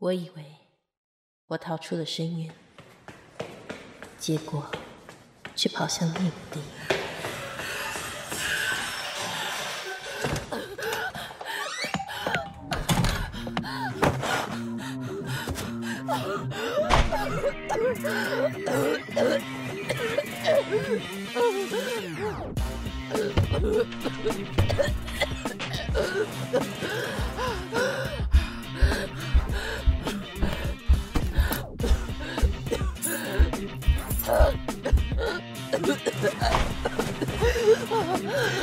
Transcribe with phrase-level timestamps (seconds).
[0.00, 0.44] 我以为
[1.48, 2.54] 我逃出了深渊，
[4.16, 4.70] 结果
[5.56, 6.60] 却跑向另一个地
[38.20, 38.58] Yeah.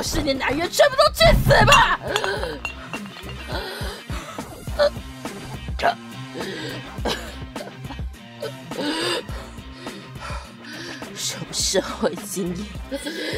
[0.00, 2.00] 个世界男人全部都去死吧！
[11.14, 12.66] 什么社会精英、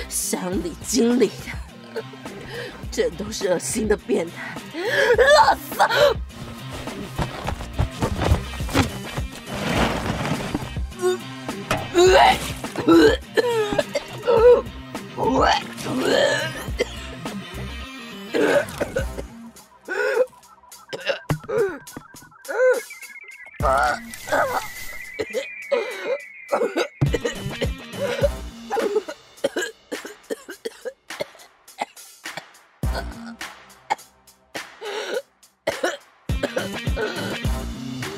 [0.08, 1.32] 乡里经理
[1.94, 2.02] 的，
[2.92, 4.56] 这都是恶心的变态，
[5.18, 5.56] 垃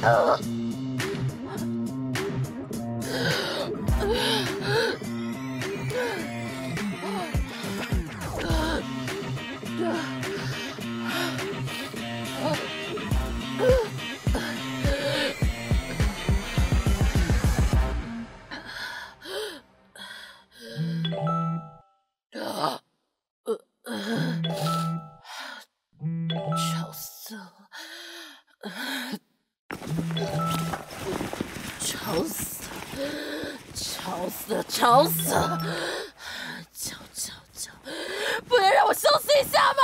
[0.05, 0.54] 圾！
[32.05, 33.01] 吵死了！
[33.75, 35.59] 吵死了，吵死了
[36.71, 37.73] 叫叫叫！
[38.47, 39.81] 不能让我休息一下吗？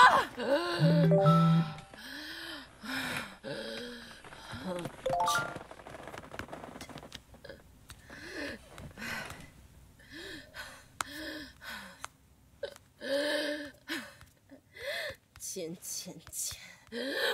[15.38, 16.59] 钱钱钱，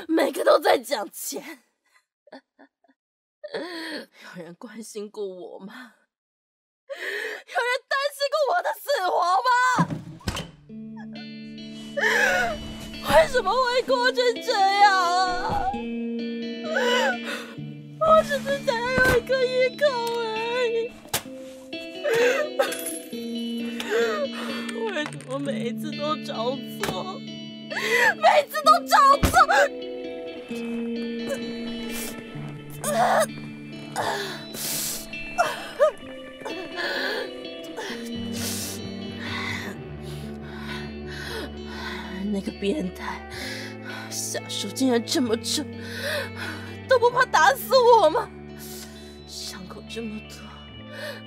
[0.07, 1.65] 每个都在讲钱。
[4.39, 5.95] 有人关心过我吗？
[6.93, 9.17] 有人担心过我的死活
[9.47, 9.49] 吗？
[13.17, 15.63] 为什么会过成这样啊？
[18.01, 19.87] 我只是想要一个依靠
[20.19, 20.91] 而已。
[24.91, 27.21] 为什么每一次都找错？
[27.71, 28.97] 每次都找
[29.31, 29.33] 错？
[42.33, 43.31] 那个变态
[44.11, 45.65] 下手竟然这么重，
[46.89, 48.29] 都不怕打死我吗？
[49.27, 50.37] 伤口这么多，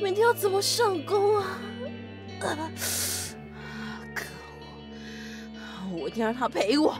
[0.03, 1.59] 明天要怎么上工啊？
[2.41, 2.69] 啊，
[4.13, 4.25] 可
[5.89, 5.97] 恶！
[5.99, 6.95] 我一定要让他赔我。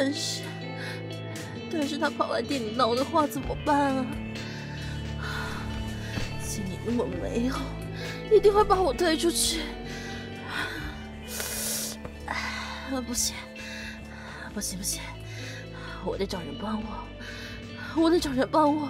[0.00, 0.42] 但是，
[1.72, 4.06] 但是他跑来店里闹的话怎么办啊？
[6.40, 7.56] 心里那么没有，
[8.32, 9.58] 一定会把我推出去。
[12.26, 13.34] 啊，不行，
[14.54, 15.02] 不行，不行！
[16.04, 17.04] 我得找人帮我，
[18.00, 18.88] 我得找人帮我。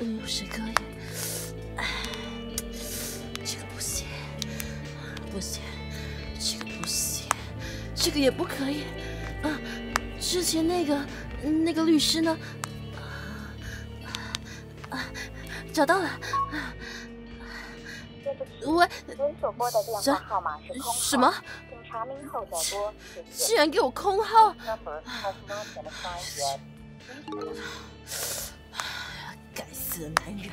[0.00, 0.72] 有谁可以？
[3.44, 4.06] 这个不行，
[5.30, 5.60] 不行，
[8.02, 8.82] 这个也不可以。
[9.44, 9.56] 啊，
[10.20, 10.98] 之前那个
[11.64, 12.36] 那个律师呢？
[14.90, 15.04] 啊
[15.72, 16.10] 找到了，
[18.66, 21.32] 喂，您所拨的电话号码是空号，什么？
[21.70, 22.92] 请查明后再拨。
[23.32, 24.52] 竟然给我空号！
[29.54, 30.50] 该死的男人，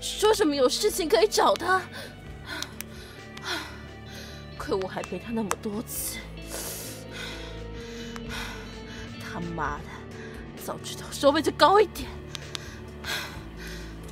[0.00, 1.80] 说什么有事情可以找他。
[4.58, 6.18] 亏我还陪他那么多次，
[9.54, 9.84] 妈的，
[10.64, 12.08] 早知道收费就高一点。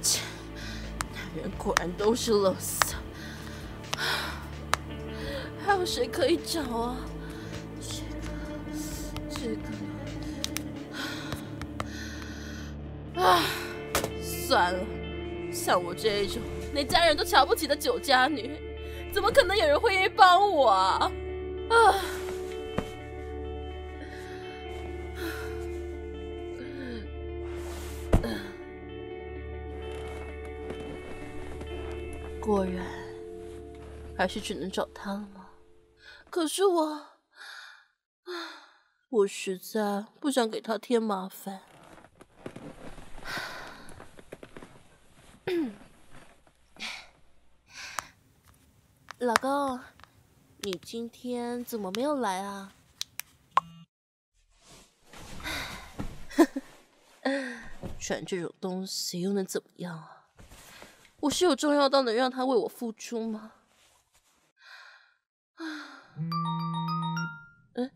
[0.03, 0.21] 切，
[1.15, 2.95] 男人果然都是垃圾。
[5.65, 6.97] 还有谁可以找啊？
[7.81, 8.29] 这个，
[9.31, 9.55] 这
[13.17, 13.23] 个。
[13.23, 13.43] 啊，
[14.23, 14.81] 算了，
[15.53, 16.41] 像我这种
[16.73, 18.59] 连家人都瞧不起的酒家女，
[19.13, 21.13] 怎么可能有人会愿意帮我啊？
[21.69, 21.95] 啊！
[34.21, 35.49] 还是只能找他了吗？
[36.29, 37.07] 可是我，
[39.09, 41.63] 我实在不想给他添麻烦。
[49.21, 49.81] 老公，
[50.59, 52.75] 你今天怎么没有来啊？
[57.99, 60.29] 穿这种东西又能怎么样啊？
[61.21, 63.53] 我是有重要到能让他为我付出吗？
[65.61, 65.65] 啊，
[67.75, 67.91] 嗯，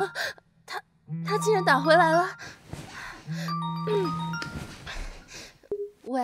[0.00, 0.12] 啊，
[0.64, 0.82] 他
[1.26, 2.26] 他竟然打回来了。
[3.88, 4.10] 嗯
[6.04, 6.22] 喂，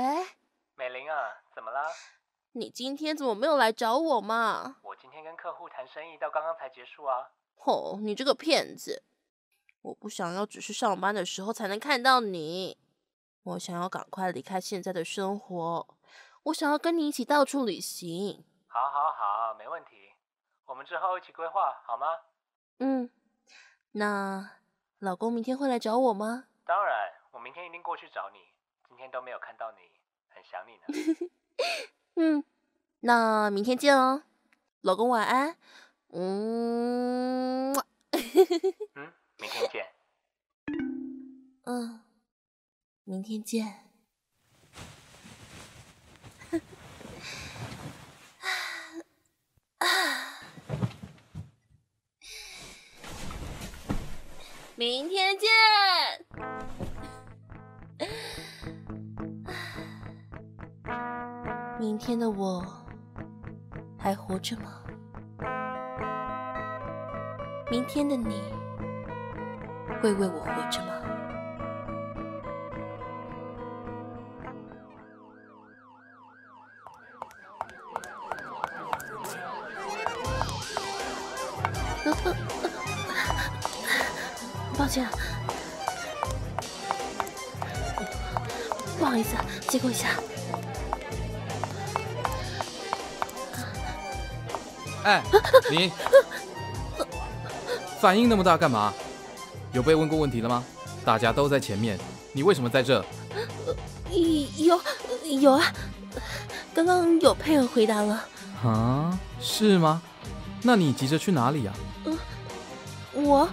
[0.77, 1.15] 美玲啊，
[1.55, 1.83] 怎么了？
[2.53, 4.77] 你今天怎么没有来找我嘛？
[4.83, 7.29] 我今天跟客户谈生意，到刚刚才结束啊。
[7.65, 9.03] 哦，你这个骗子！
[9.83, 12.79] 我不想要只是上班的时候才能看到你，
[13.43, 15.87] 我想要赶快离开现在的生活，
[16.45, 18.45] 我想要跟你一起到处旅行。
[18.73, 20.15] 好，好，好，没问题。
[20.65, 22.07] 我们之后一起规划，好吗？
[22.79, 23.11] 嗯，
[23.93, 24.53] 那
[24.99, 26.47] 老公明天会来找我吗？
[26.65, 28.39] 当然，我明天一定过去找你。
[28.89, 29.79] 今天都没有看到你，
[30.31, 31.31] 很想你呢。
[32.17, 32.43] 嗯，
[33.01, 34.23] 那明天见哦，
[34.81, 35.59] 老公晚安。
[36.09, 39.93] 嗯，嗯，明天见。
[41.65, 42.03] 嗯，
[43.05, 43.92] 明天见。
[62.03, 62.67] 天的我
[63.97, 64.81] 还活着吗？
[67.71, 68.43] 明天的你
[70.03, 70.89] 会为我活着吗？
[84.77, 85.07] 抱歉，
[88.99, 89.37] 不好意思，
[89.69, 90.09] 借过一下。
[95.05, 95.23] 哎，
[95.71, 95.93] 你
[98.01, 98.93] 反应那么大干嘛？
[99.73, 100.63] 有被问过问题了吗？
[101.05, 101.99] 大家都在前面，
[102.33, 103.05] 你为什么在这？
[104.11, 104.81] 有
[105.41, 105.65] 有啊，
[106.75, 108.25] 刚刚有配合回答了。
[108.63, 110.01] 啊，是吗？
[110.63, 111.73] 那你急着去哪里呀？
[112.05, 112.19] 嗯，
[113.15, 113.49] 我，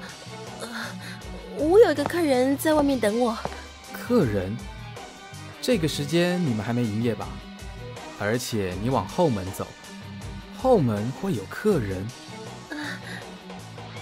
[1.57, 3.36] 我有一个客人在外面等我。
[3.94, 4.56] 客人？
[5.62, 7.28] 这个时间你们还没营业吧？
[8.19, 9.66] 而且你往后门走。
[10.61, 12.06] 后门会有客人，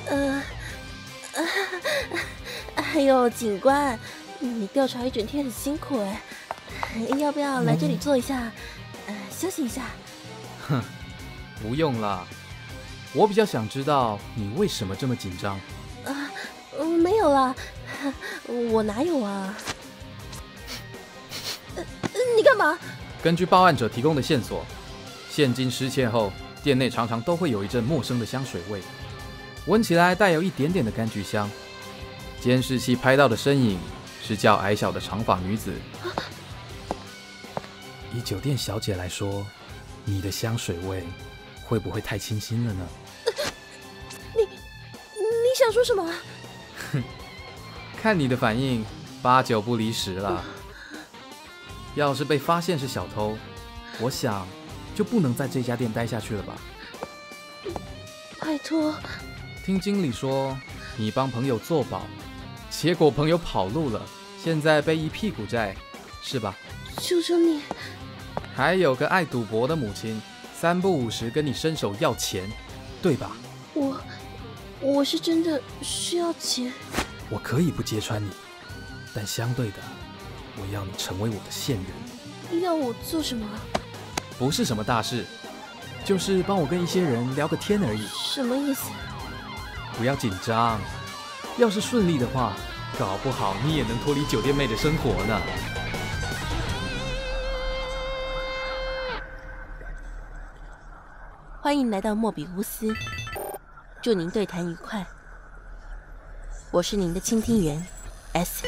[0.07, 0.43] 呃，
[1.35, 1.45] 呃，
[2.81, 3.97] 还有警官，
[4.39, 6.19] 你调查一整天很辛苦哎，
[7.19, 8.51] 要不要来这里坐一下，
[9.05, 9.83] 呃，休息一下？
[10.67, 10.81] 哼，
[11.61, 12.25] 不用了，
[13.13, 15.59] 我比较想知道你为什么这么紧张。
[16.05, 16.31] 啊，
[17.03, 17.53] 没有啦，
[18.71, 19.55] 我哪有啊？
[22.35, 22.79] 你干嘛？
[23.21, 24.65] 根据报案者提供的线索，
[25.29, 26.33] 现金失窃后。
[26.63, 28.81] 店内常常都会有一阵陌生的香水味，
[29.65, 31.49] 闻起来带有一点点的柑橘香。
[32.39, 33.79] 监视器拍到的身影
[34.21, 35.73] 是较矮小的长发女子。
[38.13, 39.45] 以酒店小姐来说，
[40.05, 41.03] 你的香水味
[41.63, 42.87] 会不会太清新了呢？
[44.35, 44.47] 你你
[45.57, 46.09] 想说什么？
[46.91, 47.03] 哼，
[48.01, 48.85] 看你的反应，
[49.21, 50.43] 八九不离十了。
[51.95, 53.35] 要是被发现是小偷，
[53.99, 54.47] 我想。
[54.97, 56.55] 就不能在这家店待下去了吧？
[58.41, 58.95] 拜托。
[59.63, 60.57] 听经理说，
[60.95, 62.07] 你帮朋友做保，
[62.71, 64.01] 结果朋友跑路了，
[64.43, 65.75] 现在背一屁股债，
[66.23, 66.57] 是吧？
[66.97, 67.61] 求求你。
[68.55, 70.19] 还有个爱赌博的母亲，
[70.59, 72.49] 三不五时跟你伸手要钱，
[72.99, 73.37] 对吧？
[73.75, 74.01] 我，
[74.81, 76.73] 我是真的需要钱。
[77.29, 78.31] 我可以不揭穿你，
[79.13, 79.77] 但相对的，
[80.55, 82.61] 我要你成为我的线人。
[82.63, 83.47] 要我做什么？
[84.38, 85.25] 不是什么大事，
[86.06, 88.06] 就是帮我跟一些人聊个天而已。
[88.08, 88.91] 什么意思？
[89.98, 90.79] 不要紧张，
[91.58, 92.53] 要是顺利的话，
[93.00, 95.41] 搞不好你也能脱离酒店妹的生活呢。
[101.60, 102.94] 欢迎来到莫比乌斯，
[104.03, 105.03] 祝您对谈愉快。
[106.70, 107.84] 我是您的倾听员
[108.34, 108.67] S。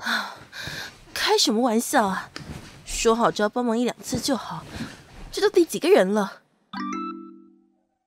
[0.00, 0.34] 啊，
[1.14, 2.28] 开什么玩笑啊！
[3.02, 4.62] 说好只要帮忙一两次就好，
[5.32, 6.42] 这都第几个人了？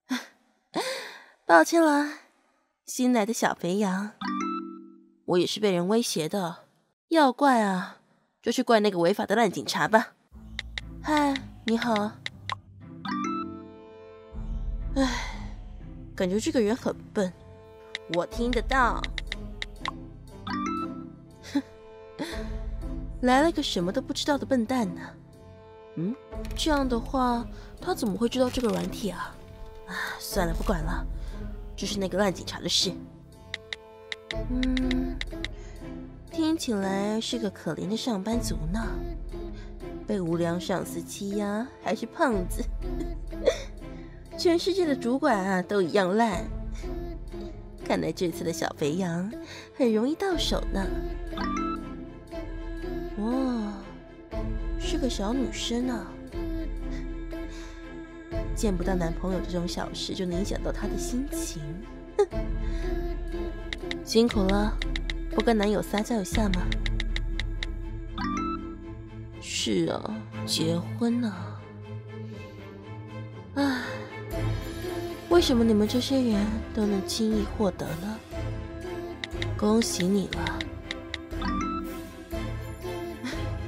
[1.45, 2.19] 抱歉了，
[2.85, 4.11] 新来的小肥羊。
[5.25, 6.59] 我也是被人威胁的，
[7.09, 7.97] 要怪啊，
[8.41, 10.13] 就去怪那个违法的烂警察吧。
[11.03, 11.33] 嗨。
[11.65, 12.11] 你好，
[14.95, 15.49] 唉，
[16.15, 17.33] 感觉这个人很笨，
[18.13, 19.01] 我听得到。
[21.51, 21.61] 哼，
[23.22, 25.01] 来了个什么都不知道的笨蛋呢？
[25.95, 26.15] 嗯，
[26.55, 27.45] 这样的话，
[27.79, 29.36] 他怎么会知道这个软体啊？
[29.88, 31.05] 啊，算了，不管了，
[31.75, 32.91] 这是那个烂警察的事。
[34.50, 35.15] 嗯，
[36.31, 38.86] 听起来是个可怜的上班族呢。
[40.07, 42.63] 被无良上司欺压，还是胖子，
[44.38, 46.45] 全世界的主管啊都一样烂。
[47.84, 49.31] 看来这次的小肥羊
[49.75, 50.86] 很容易到手呢。
[53.17, 53.74] 哦，
[54.79, 56.07] 是个小女生啊，
[58.55, 61.62] 见不到男朋友这种小事就能影响到她的心情。
[62.17, 62.27] 哼
[64.03, 64.77] 辛苦了，
[65.31, 66.62] 不跟男友撒娇一下吗？
[69.41, 71.60] 是啊，结婚啊！
[73.55, 73.84] 唉，
[75.29, 78.19] 为什么你们这些人都能轻易获得呢？
[79.57, 80.60] 恭喜你了！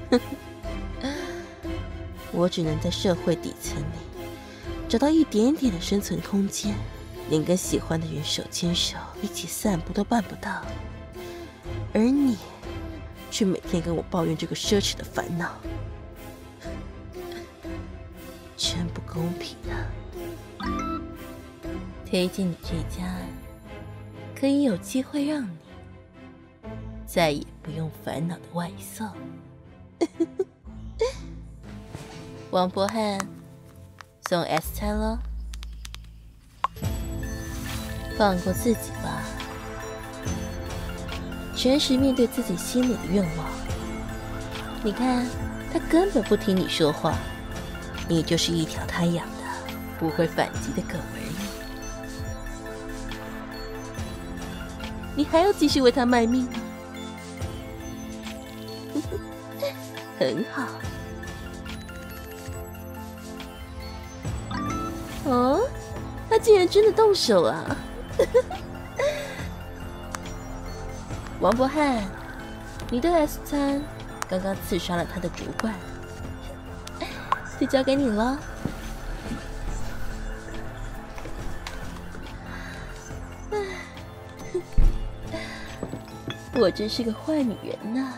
[2.31, 3.85] 我只能在社会底层里
[4.87, 6.75] 找到一点点的生存空间，
[7.29, 10.61] 连跟喜欢的人手牵手一起散步都办不到，
[11.93, 12.37] 而你
[13.31, 15.51] 却每天跟我抱怨这个奢侈的烦恼。
[18.55, 19.85] 真不公平啊！
[22.09, 23.19] 推荐你这家，
[24.33, 25.57] 可以有机会让你
[27.05, 29.07] 再也不用烦恼的外送。
[32.51, 33.19] 王博汉
[34.29, 35.17] 送 S 餐喽，
[38.17, 39.23] 放过自己吧，
[41.55, 43.47] 诚实面对自己心里的愿望。
[44.83, 45.25] 你看，
[45.73, 47.17] 他根本不听你说话。
[48.09, 49.43] 你就是一条他养的
[49.99, 51.35] 不会反击的狗而已。
[55.13, 56.51] 你还要继续为他卖命吗？
[60.17, 60.67] 很好。
[65.25, 65.67] 哦，
[66.29, 67.63] 他竟然真的动手啊！
[71.39, 72.03] 王博汉，
[72.89, 73.79] 你的 S 餐
[74.29, 75.73] 刚刚刺杀了他的主管。
[77.59, 78.39] 就交给你了。
[86.53, 88.13] 我真是个坏女人呐。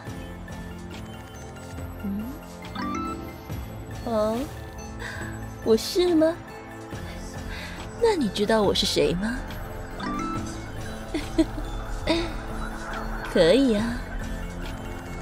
[4.20, 4.38] 哦，
[5.64, 6.36] 我是吗？
[8.02, 9.38] 那你知道我是谁吗？
[13.32, 13.98] 可以啊，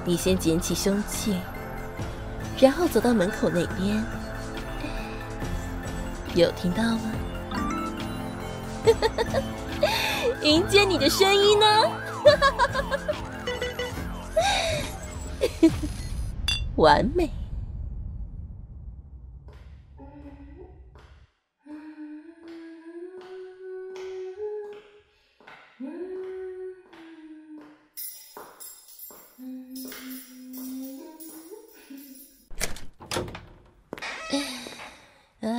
[0.04, 1.38] 你先捡起凶器。
[2.60, 4.04] 然后走到门口那边，
[6.34, 7.12] 有听到吗？
[10.42, 11.66] 迎接你的声音呢？
[16.78, 17.30] 完美。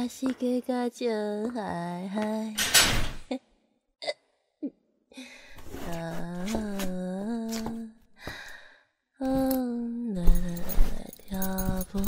[0.09, 2.21] 是个个真嗨嗨，
[5.91, 5.93] 啊
[9.19, 9.27] 啊，
[10.15, 10.49] 来来
[10.95, 11.29] 来跳
[11.93, 12.01] 步，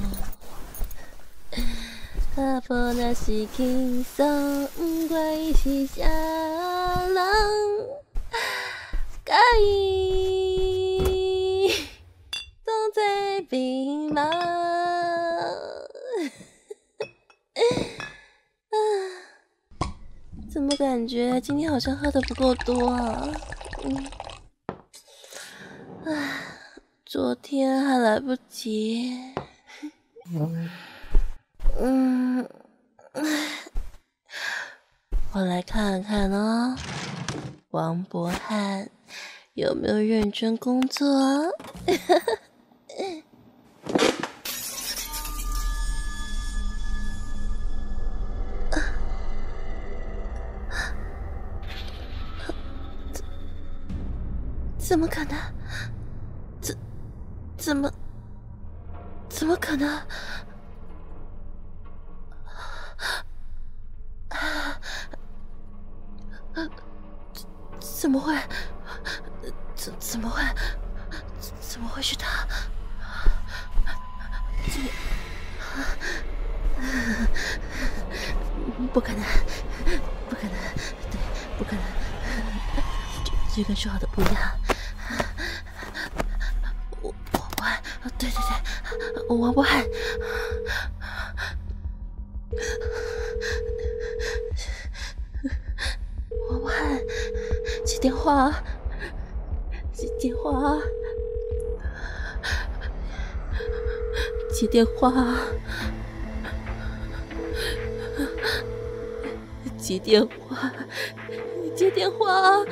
[2.34, 7.16] 踏步那是轻松，不管是啥人，
[9.24, 9.32] 介
[21.40, 23.28] 今天好像喝的不够多啊？
[23.84, 24.06] 嗯，
[26.04, 26.42] 唉
[27.06, 29.18] 昨天还来不及。
[31.78, 32.46] 嗯，
[35.32, 36.76] 我来看看哦，
[37.70, 38.90] 王博汉
[39.54, 41.06] 有没有认真工作？
[41.08, 41.48] 啊
[54.90, 55.38] 怎么可能？
[56.60, 56.76] 怎
[57.56, 57.88] 怎么
[59.28, 59.88] 怎么可能？
[64.30, 64.80] 啊？
[67.78, 68.36] 怎么会？
[69.76, 70.42] 怎怎么会？
[71.60, 72.44] 怎么会是他？
[74.66, 74.88] 怎么？
[78.92, 79.22] 不可能！
[80.28, 80.50] 不可能！
[81.08, 81.20] 对，
[81.56, 81.82] 不可能！
[83.22, 84.59] 这这跟说好的不一样。
[89.36, 89.86] 王博汉，
[96.48, 97.00] 王博汉，
[97.84, 98.52] 接电话，
[99.92, 100.80] 接电话，
[104.52, 105.38] 接电话，
[109.78, 110.72] 接电话，
[111.76, 112.64] 接电话，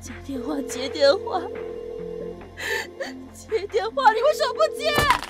[0.00, 1.40] 接电话，接电话。
[3.48, 5.25] 接电话，你为什么不接？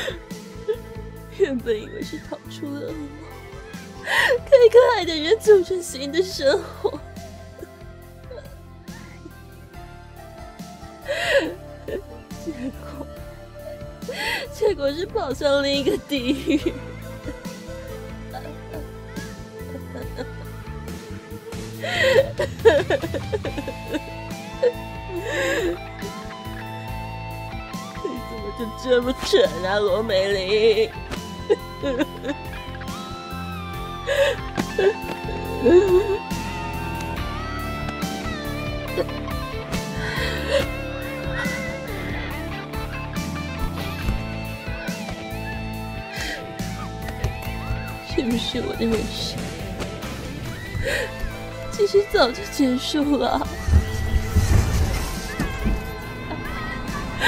[1.38, 3.08] 原本以为是逃出了噩梦，
[4.48, 6.98] 可以跟爱的人组成新的生活，
[12.44, 13.06] 结果。
[14.52, 16.60] 结果是跑向另一个地狱。
[28.60, 30.90] 就这么蠢啊，罗美玲？
[48.14, 49.38] 是不是我的人生
[51.72, 53.40] 其实早就结束了？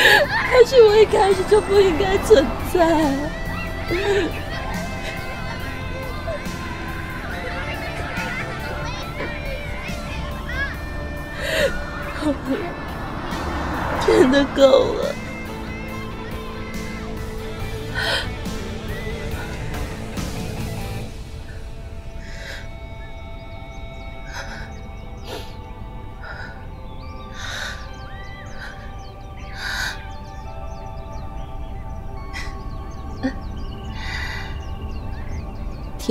[0.28, 4.41] 还是我一开始就不应该存在？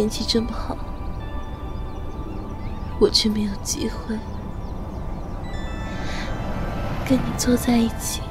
[0.01, 0.75] 天气这么好
[2.99, 4.17] 我却没有机会
[7.07, 8.23] 跟你坐在一起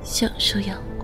[0.00, 1.02] 享受阳光。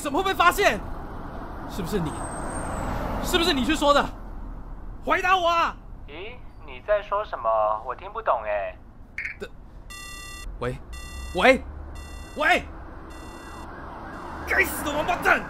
[0.00, 0.80] 什么会被发现？
[1.68, 2.10] 是不是你？
[3.22, 4.04] 是不是你去说的？
[5.04, 5.76] 回答我啊！
[6.08, 6.32] 咦，
[6.66, 7.48] 你在说什么？
[7.84, 8.74] 我听不懂哎。
[9.38, 9.48] 的，
[10.58, 10.76] 喂，
[11.34, 11.62] 喂，
[12.36, 12.64] 喂！
[14.48, 15.42] 该死的王八蛋！